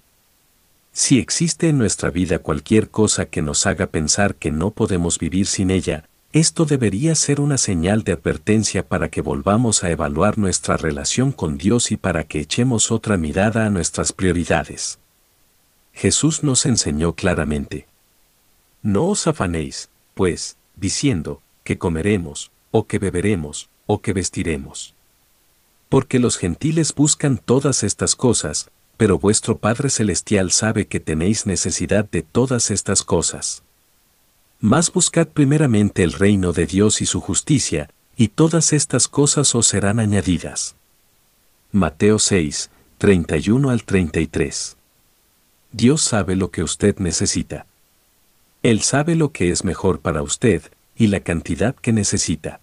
Si 0.93 1.19
existe 1.19 1.69
en 1.69 1.79
nuestra 1.79 2.11
vida 2.11 2.39
cualquier 2.39 2.91
cosa 2.91 3.25
que 3.25 3.43
nos 3.43 3.67
haga 3.67 3.89
pensar 3.89 4.37
que 4.37 4.53
no 4.53 4.71
podemos 4.71 5.19
vivir 5.19 5.49
sin 5.49 5.73
ella, 5.73 6.05
esto 6.33 6.65
debería 6.65 7.17
ser 7.17 7.41
una 7.41 7.59
señal 7.59 8.05
de 8.05 8.13
advertencia 8.13 8.87
para 8.87 9.09
que 9.09 9.21
volvamos 9.21 9.83
a 9.83 9.91
evaluar 9.91 10.39
nuestra 10.39 10.77
relación 10.77 11.33
con 11.33 11.59
Dios 11.59 11.91
y 11.91 11.97
para 11.97 12.23
que 12.23 12.39
echemos 12.39 12.93
otra 12.93 13.17
mirada 13.17 13.67
a 13.67 13.71
nuestras 13.71 14.13
prioridades. 14.13 15.01
Jesús 15.99 16.45
nos 16.45 16.65
enseñó 16.65 17.17
claramente. 17.17 17.89
No 18.83 19.07
os 19.07 19.27
afanéis, 19.27 19.91
pues, 20.15 20.57
diciendo, 20.77 21.43
que 21.65 21.77
comeremos, 21.77 22.53
o 22.71 22.87
que 22.87 23.01
beberemos, 23.01 23.69
o 23.87 24.01
que 24.01 24.13
vestiremos. 24.13 24.95
Porque 25.89 26.21
los 26.21 26.37
gentiles 26.37 26.95
buscan 26.95 27.37
todas 27.37 27.83
estas 27.83 28.15
cosas, 28.15 28.71
pero 28.97 29.19
vuestro 29.19 29.59
Padre 29.59 29.91
Celestial 29.91 30.53
sabe 30.53 30.87
que 30.87 31.01
tenéis 31.01 31.47
necesidad 31.47 32.09
de 32.09 32.23
todas 32.23 32.71
estas 32.71 33.03
cosas. 33.03 33.65
Mas 34.61 34.93
buscad 34.93 35.27
primeramente 35.27 36.05
el 36.05 36.13
reino 36.13 36.53
de 36.53 36.67
Dios 36.67 37.01
y 37.01 37.07
su 37.07 37.21
justicia, 37.21 37.91
y 38.17 38.29
todas 38.29 38.73
estas 38.73 39.09
cosas 39.09 39.53
os 39.57 39.67
serán 39.67 39.99
añadidas. 39.99 40.77
Mateo 41.73 42.21
6, 42.21 42.71
31 42.99 43.71
al 43.71 43.83
33. 43.83 44.78
Dios 45.73 46.03
sabe 46.03 46.35
lo 46.37 46.51
que 46.51 46.63
usted 46.63 46.99
necesita. 46.99 47.67
Él 48.63 48.81
sabe 48.81 49.15
lo 49.15 49.33
que 49.33 49.51
es 49.51 49.65
mejor 49.65 50.01
para 50.01 50.23
usted 50.23 50.63
y 50.97 51.09
la 51.09 51.21
cantidad 51.21 51.75
que 51.77 51.93
necesita. 51.93 52.61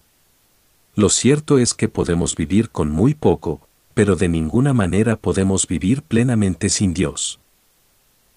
Lo 0.94 1.08
cierto 1.08 1.58
es 1.58 1.74
que 1.74 1.88
podemos 1.88 2.34
vivir 2.34 2.70
con 2.70 2.90
muy 2.90 3.14
poco, 3.14 3.60
pero 3.94 4.16
de 4.16 4.28
ninguna 4.28 4.74
manera 4.74 5.16
podemos 5.16 5.66
vivir 5.66 6.02
plenamente 6.02 6.68
sin 6.68 6.92
Dios. 6.94 7.38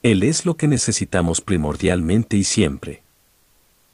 Él 0.03 0.23
es 0.23 0.45
lo 0.45 0.55
que 0.55 0.67
necesitamos 0.67 1.41
primordialmente 1.41 2.37
y 2.37 2.45
siempre. 2.45 3.03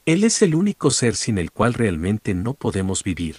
Él 0.04 0.22
es 0.22 0.40
el 0.42 0.54
único 0.54 0.92
ser 0.92 1.16
sin 1.16 1.38
el 1.38 1.50
cual 1.50 1.74
realmente 1.74 2.34
no 2.34 2.54
podemos 2.54 3.02
vivir. 3.02 3.38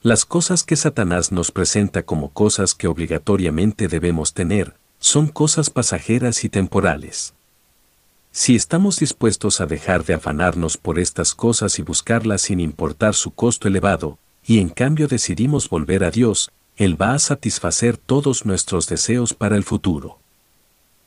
Las 0.00 0.24
cosas 0.24 0.62
que 0.62 0.76
Satanás 0.76 1.32
nos 1.32 1.50
presenta 1.50 2.04
como 2.04 2.30
cosas 2.30 2.74
que 2.74 2.86
obligatoriamente 2.86 3.88
debemos 3.88 4.32
tener, 4.32 4.77
son 4.98 5.28
cosas 5.28 5.70
pasajeras 5.70 6.44
y 6.44 6.48
temporales. 6.48 7.34
Si 8.30 8.54
estamos 8.54 8.98
dispuestos 8.98 9.60
a 9.60 9.66
dejar 9.66 10.04
de 10.04 10.14
afanarnos 10.14 10.76
por 10.76 10.98
estas 10.98 11.34
cosas 11.34 11.78
y 11.78 11.82
buscarlas 11.82 12.42
sin 12.42 12.60
importar 12.60 13.14
su 13.14 13.30
costo 13.30 13.68
elevado, 13.68 14.18
y 14.46 14.60
en 14.60 14.68
cambio 14.68 15.08
decidimos 15.08 15.68
volver 15.68 16.04
a 16.04 16.10
Dios, 16.10 16.50
Él 16.76 17.00
va 17.00 17.14
a 17.14 17.18
satisfacer 17.18 17.96
todos 17.96 18.46
nuestros 18.46 18.86
deseos 18.88 19.34
para 19.34 19.56
el 19.56 19.64
futuro. 19.64 20.18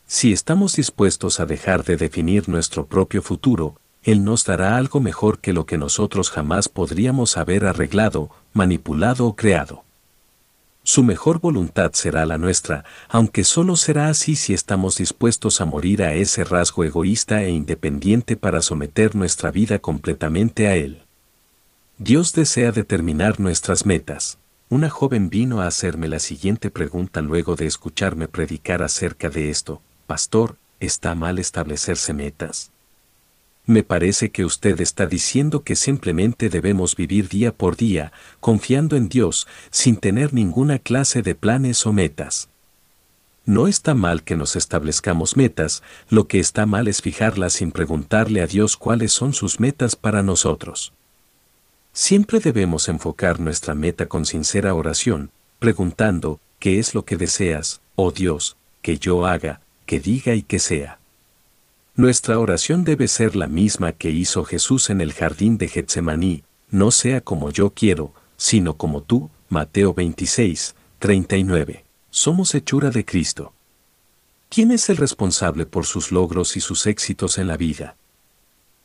Si 0.08 0.34
estamos 0.34 0.76
dispuestos 0.76 1.40
a 1.40 1.46
dejar 1.46 1.86
de 1.86 1.96
definir 1.96 2.50
nuestro 2.50 2.86
propio 2.86 3.22
futuro, 3.22 3.78
Él 4.04 4.24
nos 4.24 4.44
dará 4.44 4.76
algo 4.76 5.00
mejor 5.00 5.40
que 5.40 5.54
lo 5.54 5.66
que 5.66 5.78
nosotros 5.78 6.30
jamás 6.30 6.68
podríamos 6.68 7.38
haber 7.38 7.66
arreglado, 7.66 8.30
manipulado 8.54 9.26
o 9.26 9.36
creado. 9.36 9.84
Su 10.92 11.04
mejor 11.04 11.40
voluntad 11.40 11.94
será 11.94 12.26
la 12.26 12.38
nuestra, 12.38 12.84
aunque 13.08 13.46
solo 13.46 13.78
será 13.78 14.10
así 14.10 14.36
si 14.36 14.54
estamos 14.54 14.98
dispuestos 14.98 15.62
a 15.62 15.66
morir 15.66 16.04
a 16.04 16.16
ese 16.16 16.44
rasgo 16.44 16.84
egoísta 16.84 17.44
e 17.44 17.50
independiente 17.50 18.36
para 18.36 18.62
someter 18.62 19.16
nuestra 19.16 19.52
vida 19.52 19.80
completamente 19.80 20.68
a 20.68 20.76
Él. 20.76 21.04
Dios 21.98 22.34
desea 22.34 22.74
determinar 22.74 23.40
nuestras 23.40 23.86
metas. 23.86 24.38
Una 24.68 24.90
joven 24.90 25.30
vino 25.30 25.62
a 25.62 25.68
hacerme 25.68 26.10
la 26.10 26.20
siguiente 26.20 26.70
pregunta 26.70 27.22
luego 27.22 27.56
de 27.56 27.68
escucharme 27.68 28.28
predicar 28.28 28.84
acerca 28.84 29.30
de 29.30 29.50
esto. 29.50 29.82
Pastor, 30.08 30.58
¿está 30.82 31.16
mal 31.16 31.40
establecerse 31.40 32.12
metas? 32.12 32.70
Me 33.66 33.84
parece 33.84 34.32
que 34.32 34.44
usted 34.44 34.82
está 34.82 35.06
diciendo 35.06 35.64
que 35.64 35.76
simplemente 35.76 36.50
debemos 36.50 36.96
vivir 36.96 37.30
día 37.30 37.52
por 37.52 37.78
día, 37.78 38.12
confiando 38.40 38.96
en 38.96 39.08
Dios, 39.08 39.48
sin 39.70 39.98
tener 39.98 40.34
ninguna 40.34 40.80
clase 40.80 41.22
de 41.22 41.36
planes 41.36 41.86
o 41.86 41.94
metas. 41.94 42.50
No 43.46 43.68
está 43.68 43.94
mal 43.94 44.24
que 44.24 44.36
nos 44.36 44.56
establezcamos 44.56 45.36
metas, 45.36 45.84
lo 46.10 46.28
que 46.28 46.40
está 46.40 46.66
mal 46.66 46.88
es 46.88 47.02
fijarlas 47.02 47.54
sin 47.54 47.72
preguntarle 47.72 48.42
a 48.42 48.48
Dios 48.48 48.78
cuáles 48.78 49.12
son 49.12 49.34
sus 49.34 49.60
metas 49.60 49.96
para 49.96 50.24
nosotros. 50.24 50.94
Siempre 51.94 52.40
debemos 52.40 52.88
enfocar 52.88 53.40
nuestra 53.40 53.76
meta 53.76 54.06
con 54.06 54.26
sincera 54.26 54.74
oración, 54.74 55.32
preguntando, 55.60 56.40
¿qué 56.60 56.80
es 56.80 56.96
lo 56.96 57.04
que 57.04 57.18
deseas, 57.18 57.82
oh 57.96 58.12
Dios, 58.12 58.58
que 58.82 58.98
yo 58.98 59.26
haga, 59.26 59.62
que 59.86 60.00
diga 60.00 60.34
y 60.34 60.44
que 60.44 60.60
sea? 60.60 61.01
Nuestra 62.02 62.40
oración 62.40 62.84
debe 62.84 63.08
ser 63.08 63.36
la 63.36 63.46
misma 63.46 63.92
que 63.92 64.10
hizo 64.10 64.44
Jesús 64.44 64.90
en 64.90 65.02
el 65.02 65.14
jardín 65.14 65.60
de 65.60 65.68
Getsemaní, 65.68 66.44
no 66.72 66.90
sea 66.90 67.22
como 67.22 67.52
yo 67.52 67.76
quiero, 67.76 68.12
sino 68.38 68.76
como 68.76 69.04
tú, 69.04 69.30
Mateo 69.50 69.94
26, 69.94 70.74
39. 70.98 71.86
Somos 72.10 72.56
hechura 72.56 72.90
de 72.90 73.06
Cristo. 73.06 73.54
¿Quién 74.50 74.72
es 74.72 74.90
el 74.90 74.98
responsable 74.98 75.68
por 75.68 75.86
sus 75.86 76.12
logros 76.12 76.58
y 76.58 76.60
sus 76.60 76.88
éxitos 76.88 77.38
en 77.38 77.46
la 77.46 77.56
vida? 77.56 77.96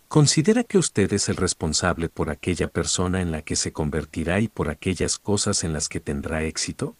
¿Considera 0.09 0.63
que 0.63 0.77
usted 0.77 1.11
es 1.15 1.31
el 1.31 1.37
responsable 1.37 2.11
por 2.11 2.29
aquella 2.29 2.69
persona 2.69 3.23
en 3.23 3.33
la 3.33 3.41
que 3.41 3.57
se 3.57 3.73
convertirá 3.73 4.41
y 4.41 4.49
por 4.49 4.69
aquellas 4.69 5.19
cosas 5.19 5.65
en 5.65 5.73
las 5.73 5.89
que 5.89 6.01
tendrá 6.01 6.43
éxito? 6.43 6.97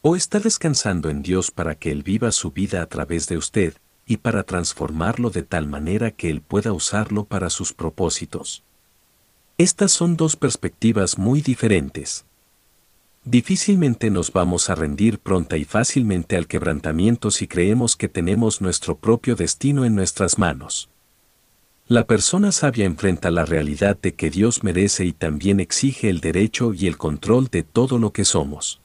¿O 0.00 0.16
está 0.16 0.40
descansando 0.40 1.10
en 1.10 1.20
Dios 1.20 1.50
para 1.50 1.74
que 1.74 1.90
Él 1.90 2.02
viva 2.02 2.32
su 2.32 2.50
vida 2.50 2.80
a 2.80 2.86
través 2.86 3.28
de 3.28 3.36
usted 3.36 3.74
y 4.08 4.16
para 4.16 4.42
transformarlo 4.42 5.30
de 5.30 5.42
tal 5.42 5.68
manera 5.68 6.10
que 6.10 6.30
Él 6.30 6.40
pueda 6.40 6.72
usarlo 6.72 7.24
para 7.24 7.50
sus 7.50 7.74
propósitos? 7.74 8.64
Estas 9.58 9.92
son 9.92 10.16
dos 10.16 10.34
perspectivas 10.34 11.18
muy 11.18 11.42
diferentes. 11.42 12.24
Difícilmente 13.24 14.10
nos 14.10 14.32
vamos 14.32 14.70
a 14.70 14.74
rendir 14.74 15.18
pronta 15.18 15.58
y 15.58 15.64
fácilmente 15.64 16.36
al 16.36 16.46
quebrantamiento 16.46 17.30
si 17.30 17.46
creemos 17.46 17.94
que 17.94 18.08
tenemos 18.08 18.62
nuestro 18.62 18.96
propio 18.96 19.36
destino 19.36 19.84
en 19.84 19.94
nuestras 19.94 20.38
manos. 20.38 20.88
La 21.86 22.06
persona 22.06 22.52
sabia 22.52 22.86
enfrenta 22.86 23.30
la 23.30 23.44
realidad 23.44 23.98
de 24.00 24.14
que 24.14 24.30
Dios 24.30 24.62
merece 24.64 25.04
y 25.04 25.12
también 25.12 25.60
exige 25.60 26.08
el 26.08 26.20
derecho 26.20 26.72
y 26.72 26.86
el 26.86 26.96
control 26.96 27.48
de 27.48 27.62
todo 27.62 27.98
lo 27.98 28.12
que 28.12 28.24
somos. 28.24 28.80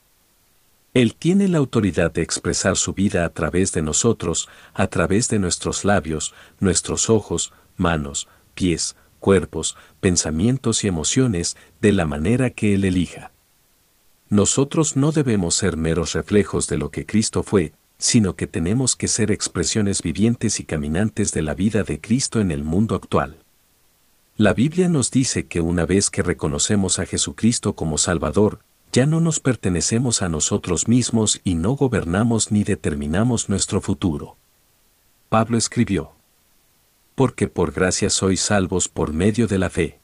Él 0.94 1.16
tiene 1.16 1.48
la 1.48 1.58
autoridad 1.58 2.12
de 2.12 2.22
expresar 2.22 2.78
su 2.78 2.94
vida 2.94 3.26
a 3.26 3.30
través 3.30 3.72
de 3.72 3.82
nosotros, 3.82 4.48
a 4.76 4.88
través 4.88 5.28
de 5.28 5.40
nuestros 5.40 5.86
labios, 5.86 6.36
nuestros 6.60 7.10
ojos, 7.10 7.52
manos, 7.78 8.28
pies, 8.54 8.96
cuerpos, 9.20 9.76
pensamientos 10.00 10.84
y 10.84 10.88
emociones, 10.88 11.58
de 11.82 11.94
la 11.94 12.06
manera 12.06 12.52
que 12.52 12.76
Él 12.76 12.86
elija. 12.86 13.32
Nosotros 14.30 14.96
no 14.96 15.12
debemos 15.12 15.56
ser 15.56 15.78
meros 15.78 16.14
reflejos 16.14 16.68
de 16.68 16.78
lo 16.78 16.92
que 16.92 17.08
Cristo 17.08 17.42
fue, 17.42 17.74
sino 17.98 18.36
que 18.36 18.48
tenemos 18.48 18.96
que 18.96 19.08
ser 19.08 19.32
expresiones 19.32 20.02
vivientes 20.04 20.60
y 20.60 20.64
caminantes 20.64 21.32
de 21.32 21.42
la 21.42 21.56
vida 21.56 21.84
de 21.84 22.02
Cristo 22.02 22.40
en 22.40 22.52
el 22.52 22.64
mundo 22.64 22.96
actual. 22.96 23.38
La 24.38 24.54
Biblia 24.54 24.90
nos 24.90 25.10
dice 25.10 25.46
que 25.48 25.62
una 25.62 25.86
vez 25.86 26.10
que 26.10 26.22
reconocemos 26.22 27.00
a 27.00 27.06
Jesucristo 27.06 27.74
como 27.74 27.98
Salvador, 27.98 28.60
ya 28.94 29.08
no 29.08 29.20
nos 29.20 29.40
pertenecemos 29.40 30.22
a 30.22 30.30
nosotros 30.30 30.88
mismos 30.88 31.42
y 31.44 31.56
no 31.56 31.72
gobernamos 31.72 32.52
ni 32.52 32.64
determinamos 32.64 33.50
nuestro 33.50 33.82
futuro. 33.82 34.38
Pablo 35.30 35.58
escribió, 35.58 36.12
Porque 37.16 37.48
por 37.48 37.72
gracia 37.72 38.12
sois 38.12 38.40
salvos 38.40 38.88
por 38.88 39.12
medio 39.12 39.48
de 39.48 39.58
la 39.58 39.72
fe. 39.72 40.00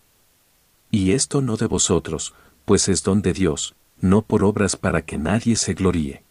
Y 0.90 1.12
esto 1.12 1.42
no 1.42 1.56
de 1.56 1.68
vosotros, 1.68 2.34
pues 2.66 2.90
es 2.90 3.04
don 3.04 3.22
de 3.22 3.34
Dios, 3.34 3.76
no 4.02 4.24
por 4.24 4.44
obras 4.44 4.76
para 4.76 5.04
que 5.04 5.20
nadie 5.20 5.56
se 5.56 5.76
gloríe. 5.76 6.24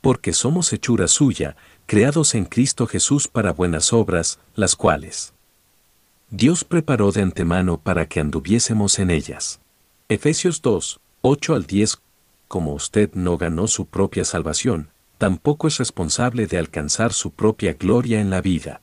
Porque 0.00 0.32
somos 0.32 0.72
hechura 0.72 1.08
suya, 1.08 1.56
creados 1.86 2.36
en 2.36 2.44
Cristo 2.44 2.86
Jesús 2.86 3.26
para 3.26 3.52
buenas 3.52 3.92
obras, 3.92 4.38
las 4.54 4.76
cuales 4.76 5.32
Dios 6.30 6.62
preparó 6.62 7.10
de 7.10 7.22
antemano 7.22 7.80
para 7.80 8.06
que 8.06 8.20
anduviésemos 8.20 9.00
en 9.00 9.10
ellas. 9.10 9.60
Efesios 10.08 10.62
2, 10.62 11.00
8 11.26 11.54
al 11.54 11.64
10. 11.64 12.02
Como 12.48 12.74
usted 12.74 13.10
no 13.14 13.38
ganó 13.38 13.66
su 13.66 13.86
propia 13.86 14.26
salvación, 14.26 14.90
tampoco 15.16 15.68
es 15.68 15.78
responsable 15.78 16.46
de 16.46 16.58
alcanzar 16.58 17.14
su 17.14 17.30
propia 17.30 17.72
gloria 17.72 18.20
en 18.20 18.28
la 18.28 18.42
vida. 18.42 18.82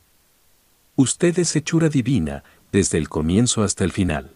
Usted 0.96 1.38
es 1.38 1.54
hechura 1.54 1.88
divina, 1.88 2.42
desde 2.72 2.98
el 2.98 3.08
comienzo 3.08 3.62
hasta 3.62 3.84
el 3.84 3.92
final. 3.92 4.32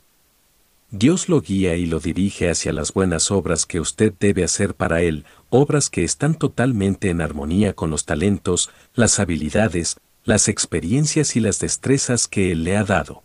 Dios 0.92 1.28
lo 1.28 1.40
guía 1.40 1.74
y 1.74 1.86
lo 1.86 1.98
dirige 1.98 2.48
hacia 2.48 2.72
las 2.72 2.92
buenas 2.92 3.32
obras 3.32 3.66
que 3.66 3.80
usted 3.80 4.14
debe 4.20 4.44
hacer 4.44 4.76
para 4.76 5.02
Él, 5.02 5.24
obras 5.50 5.90
que 5.90 6.04
están 6.04 6.36
totalmente 6.36 7.10
en 7.10 7.20
armonía 7.20 7.72
con 7.72 7.90
los 7.90 8.04
talentos, 8.04 8.70
las 8.94 9.18
habilidades, 9.18 9.96
las 10.22 10.46
experiencias 10.46 11.34
y 11.34 11.40
las 11.40 11.58
destrezas 11.58 12.28
que 12.28 12.52
Él 12.52 12.62
le 12.62 12.76
ha 12.76 12.84
dado. 12.84 13.24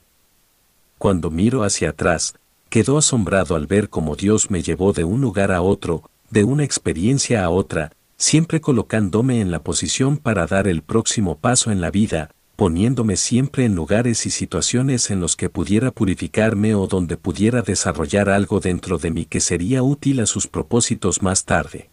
Cuando 0.98 1.30
miro 1.30 1.64
hacia 1.64 1.92
atrás, 1.92 2.34
quedó 2.72 2.98
asombrado 2.98 3.58
al 3.58 3.68
ver 3.68 3.90
cómo 3.90 4.16
Dios 4.16 4.50
me 4.50 4.64
llevó 4.64 4.94
de 4.94 5.04
un 5.04 5.20
lugar 5.20 5.52
a 5.52 5.62
otro, 5.62 6.10
de 6.30 6.46
una 6.46 6.64
experiencia 6.64 7.44
a 7.44 7.50
otra, 7.50 7.92
siempre 8.16 8.62
colocándome 8.62 9.42
en 9.42 9.52
la 9.52 9.62
posición 9.62 10.18
para 10.18 10.48
dar 10.48 10.70
el 10.70 10.82
próximo 10.82 11.38
paso 11.38 11.70
en 11.70 11.82
la 11.82 11.92
vida, 11.92 12.32
poniéndome 12.56 13.18
siempre 13.18 13.66
en 13.66 13.76
lugares 13.76 14.26
y 14.26 14.30
situaciones 14.30 15.12
en 15.12 15.20
los 15.20 15.36
que 15.36 15.50
pudiera 15.50 15.92
purificarme 15.92 16.74
o 16.74 16.88
donde 16.88 17.18
pudiera 17.18 17.62
desarrollar 17.62 18.30
algo 18.30 18.62
dentro 18.62 18.98
de 18.98 19.12
mí 19.12 19.26
que 19.26 19.42
sería 19.42 19.84
útil 19.84 20.22
a 20.22 20.26
sus 20.26 20.48
propósitos 20.48 21.22
más 21.22 21.44
tarde. 21.44 21.90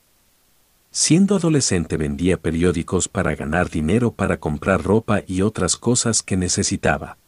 Siendo 0.93 1.35
adolescente 1.35 1.97
vendía 1.97 2.37
periódicos 2.37 3.09
para 3.09 3.35
ganar 3.35 3.69
dinero 3.69 4.13
para 4.13 4.39
comprar 4.39 4.85
ropa 4.85 5.23
y 5.27 5.43
otras 5.43 5.77
cosas 5.77 6.23
que 6.23 6.37
necesitaba. 6.37 7.19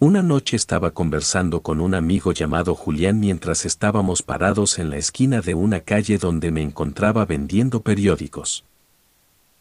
Una 0.00 0.22
noche 0.22 0.56
estaba 0.56 0.90
conversando 0.90 1.62
con 1.62 1.80
un 1.80 1.94
amigo 1.94 2.32
llamado 2.32 2.74
Julián 2.74 3.20
mientras 3.20 3.64
estábamos 3.64 4.22
parados 4.22 4.80
en 4.80 4.90
la 4.90 4.96
esquina 4.96 5.40
de 5.40 5.54
una 5.54 5.80
calle 5.80 6.18
donde 6.18 6.50
me 6.50 6.62
encontraba 6.62 7.24
vendiendo 7.24 7.80
periódicos. 7.80 8.64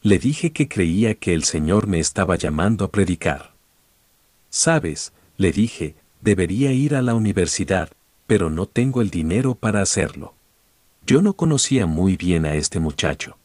Le 0.02 0.18
dije 0.18 0.52
que 0.52 0.68
creía 0.68 1.14
que 1.14 1.36
el 1.36 1.44
Señor 1.44 1.86
me 1.88 2.00
estaba 2.00 2.36
llamando 2.36 2.84
a 2.84 2.92
predicar. 2.92 3.54
Sabes, 4.50 5.14
le 5.38 5.52
dije, 5.52 5.96
debería 6.22 6.72
ir 6.72 6.96
a 6.96 7.04
la 7.04 7.14
universidad, 7.14 7.90
pero 8.26 8.50
no 8.50 8.66
tengo 8.66 9.02
el 9.02 9.12
dinero 9.12 9.54
para 9.54 9.82
hacerlo. 9.82 10.34
Yo 11.06 11.22
no 11.22 11.34
conocía 11.34 11.86
muy 11.86 12.18
bien 12.18 12.46
a 12.46 12.56
este 12.56 12.80
muchacho. 12.80 13.38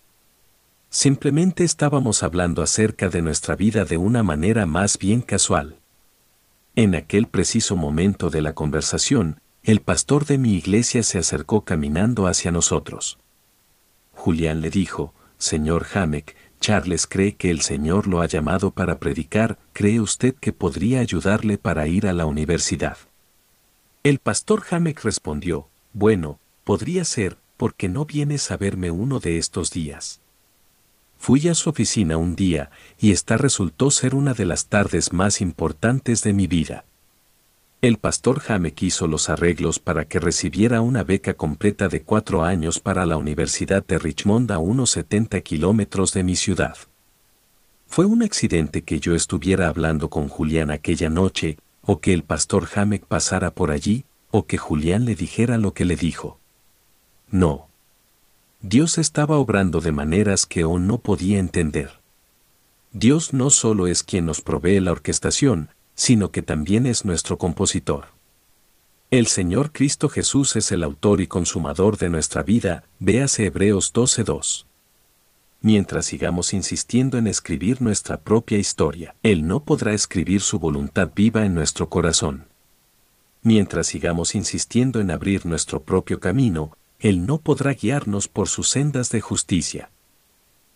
Simplemente 0.89 1.65
estábamos 1.65 2.23
hablando 2.23 2.63
acerca 2.63 3.11
de 3.11 3.21
nuestra 3.21 3.57
vida 3.57 3.85
de 3.85 3.99
una 3.99 4.23
manera 4.23 4.65
más 4.65 4.97
bien 4.97 5.21
casual. 5.21 5.78
En 6.79 6.95
aquel 6.95 7.27
preciso 7.27 7.75
momento 7.75 8.31
de 8.31 8.41
la 8.41 8.53
conversación, 8.53 9.41
el 9.65 9.81
pastor 9.81 10.27
de 10.27 10.39
mi 10.39 10.55
iglesia 10.55 11.03
se 11.03 11.19
acercó 11.19 11.63
caminando 11.63 12.29
hacia 12.29 12.53
nosotros. 12.53 13.19
Julián 14.13 14.61
le 14.61 14.71
dijo, 14.71 15.13
Señor 15.39 15.89
Hamek, 15.93 16.37
Charles 16.61 17.09
cree 17.09 17.35
que 17.35 17.51
el 17.51 17.63
Señor 17.63 18.07
lo 18.07 18.21
ha 18.21 18.27
llamado 18.27 18.71
para 18.71 19.01
predicar, 19.01 19.59
¿cree 19.73 19.99
usted 19.99 20.37
que 20.37 20.53
podría 20.53 21.01
ayudarle 21.01 21.59
para 21.59 21.89
ir 21.89 22.07
a 22.07 22.13
la 22.13 22.27
universidad? 22.27 22.97
El 24.05 24.21
pastor 24.21 24.63
Hamek 24.71 25.03
respondió, 25.03 25.67
bueno, 25.93 26.39
podría 26.63 27.05
ser, 27.05 27.39
porque 27.57 27.89
no 27.89 28.05
vienes 28.05 28.53
a 28.53 28.57
verme 28.57 28.93
uno 28.93 29.19
de 29.19 29.39
estos 29.39 29.73
días. 29.73 30.21
Fui 31.19 31.49
a 31.49 31.55
su 31.55 31.69
oficina 31.69 32.17
un 32.17 32.37
día 32.37 32.71
y 32.99 33.11
esta 33.11 33.37
resultó 33.37 33.91
ser 33.91 34.15
una 34.15 34.35
de 34.35 34.47
las 34.47 34.67
tardes 34.67 35.13
más 35.13 35.41
importantes 35.41 36.23
de 36.23 36.33
mi 36.33 36.47
vida. 36.47 36.85
El 37.81 37.99
pastor 37.99 38.41
Jamek 38.41 38.83
hizo 38.83 39.07
los 39.07 39.29
arreglos 39.29 39.79
para 39.79 40.05
que 40.05 40.19
recibiera 40.19 40.81
una 40.81 41.05
beca 41.05 41.35
completa 41.35 41.89
de 41.89 42.03
cuatro 42.03 42.43
años 42.43 42.81
para 42.81 43.07
la 43.07 43.17
Universidad 43.17 43.87
de 43.87 43.99
Richmond 43.99 44.51
a 44.51 44.59
unos 44.59 44.91
70 44.91 45.41
kilómetros 45.43 46.13
de 46.13 46.25
mi 46.25 46.35
ciudad. 46.35 46.77
Fue 47.87 48.05
un 48.05 48.23
accidente 48.23 48.83
que 48.83 48.99
yo 48.99 49.15
estuviera 49.15 49.69
hablando 49.69 50.11
con 50.11 50.29
Julián 50.29 50.71
aquella 50.71 51.09
noche, 51.09 51.59
o 51.83 52.01
que 52.01 52.13
el 52.13 52.23
pastor 52.23 52.67
Jamek 52.67 53.05
pasara 53.05 53.53
por 53.53 53.71
allí, 53.71 54.05
o 54.31 54.47
que 54.47 54.59
Julián 54.59 55.05
le 55.05 55.15
dijera 55.15 55.57
lo 55.57 55.73
que 55.73 55.85
le 55.85 55.97
dijo. 55.97 56.39
No. 57.31 57.68
Dios 58.61 58.99
estaba 58.99 59.39
obrando 59.39 59.81
de 59.81 59.93
maneras 59.93 60.45
que 60.45 60.63
aún 60.63 60.89
no 60.89 60.99
podía 60.99 61.39
entender. 61.39 62.01
Dios 62.93 63.33
no 63.33 63.51
solo 63.51 63.87
es 63.87 64.03
quien 64.03 64.27
nos 64.27 64.41
provee 64.41 64.81
la 64.81 64.91
orquestación, 64.91 65.71
sino 65.95 66.33
que 66.33 66.43
también 66.43 66.87
es 66.87 67.05
nuestro 67.05 67.39
compositor. 67.39 68.07
El 69.11 69.29
Señor 69.29 69.73
Cristo 69.73 70.09
Jesús 70.09 70.57
es 70.57 70.73
el 70.73 70.83
autor 70.83 71.21
y 71.21 71.29
consumador 71.29 71.99
de 71.99 72.11
nuestra 72.11 72.43
vida, 72.43 72.85
véase 72.99 73.47
Hebreos 73.47 73.95
12.2. 73.95 74.65
Mientras 75.61 76.07
sigamos 76.07 76.53
insistiendo 76.53 77.17
en 77.17 77.27
escribir 77.27 77.81
nuestra 77.81 78.19
propia 78.21 78.59
historia, 78.59 79.15
Él 79.23 79.47
no 79.47 79.61
podrá 79.61 79.93
escribir 79.93 80.41
su 80.41 80.59
voluntad 80.59 81.11
viva 81.15 81.45
en 81.45 81.55
nuestro 81.55 81.89
corazón. 81.89 82.47
Mientras 83.43 83.87
sigamos 83.87 84.35
insistiendo 84.35 85.01
en 85.01 85.11
abrir 85.11 85.47
nuestro 85.47 85.83
propio 85.83 86.21
camino, 86.21 86.77
él 87.01 87.27
no 87.27 87.39
podrá 87.39 87.75
guiarnos 87.75 88.27
por 88.27 88.49
sus 88.49 88.71
sendas 88.71 89.11
de 89.11 89.21
justicia. 89.21 89.91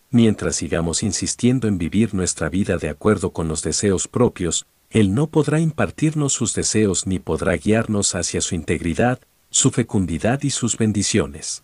Mientras 0.09 0.55
sigamos 0.55 1.03
insistiendo 1.03 1.67
en 1.67 1.77
vivir 1.77 2.13
nuestra 2.13 2.47
vida 2.47 2.77
de 2.77 2.87
acuerdo 2.87 3.33
con 3.33 3.49
los 3.49 3.61
deseos 3.61 4.07
propios, 4.07 4.65
Él 4.89 5.13
no 5.13 5.27
podrá 5.27 5.59
impartirnos 5.59 6.31
sus 6.31 6.53
deseos 6.53 7.07
ni 7.07 7.19
podrá 7.19 7.57
guiarnos 7.57 8.15
hacia 8.15 8.39
su 8.39 8.55
integridad, 8.55 9.19
su 9.49 9.71
fecundidad 9.71 10.43
y 10.43 10.51
sus 10.51 10.77
bendiciones. 10.77 11.63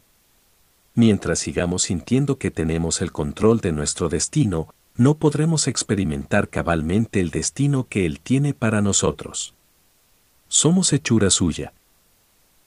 Mientras 0.94 1.40
sigamos 1.40 1.84
sintiendo 1.84 2.38
que 2.38 2.52
tenemos 2.52 3.02
el 3.02 3.12
control 3.12 3.62
de 3.62 3.72
nuestro 3.72 4.10
destino, 4.10 4.74
no 4.96 5.16
podremos 5.18 5.68
experimentar 5.68 6.50
cabalmente 6.50 7.22
el 7.22 7.30
destino 7.30 7.88
que 7.88 8.06
Él 8.06 8.20
tiene 8.20 8.54
para 8.54 8.82
nosotros. 8.82 9.54
Somos 10.50 10.92
hechura 10.92 11.30
suya. 11.30 11.72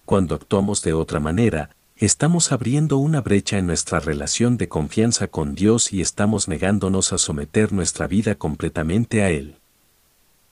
Cuando 0.07 0.35
actuamos 0.37 0.83
de 0.83 0.95
otra 0.95 1.21
manera, 1.21 1.71
estamos 1.97 2.53
abriendo 2.53 2.99
una 2.99 3.21
brecha 3.21 3.59
en 3.59 3.67
nuestra 3.67 4.01
relación 4.01 4.57
de 4.57 4.69
confianza 4.69 5.29
con 5.29 5.55
Dios 5.55 5.93
y 5.93 6.01
estamos 6.01 6.49
negándonos 6.49 7.13
a 7.13 7.19
someter 7.19 7.73
nuestra 7.73 8.07
vida 8.07 8.35
completamente 8.35 9.23
a 9.23 9.31
Él. 9.31 9.62